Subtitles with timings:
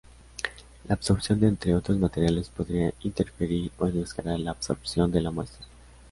[0.87, 5.63] La absorción de otros materiales podría interferir o enmascarar la absorción de la muestra.